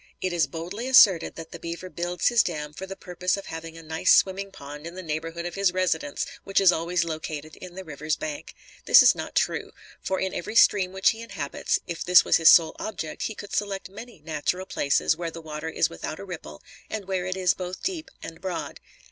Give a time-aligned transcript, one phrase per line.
[0.19, 3.77] It is boldly asserted that the beaver builds his dam for the purpose of having
[3.77, 7.75] a nice swimming pond in the neighborhood of his residence, which is always located in
[7.75, 8.55] the river's bank.
[8.85, 9.69] This is not true;
[10.01, 13.53] for, in every stream which he inhabits, if this was his sole object, he could
[13.53, 17.53] select many natural places where the water is without a ripple and where it is
[17.53, 18.79] both deep and broad.